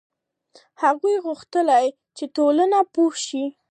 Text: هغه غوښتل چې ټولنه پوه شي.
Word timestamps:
هغه 0.81 1.11
غوښتل 1.25 1.67
چې 2.17 2.25
ټولنه 2.35 2.79
پوه 2.93 3.13
شي. 3.25 3.43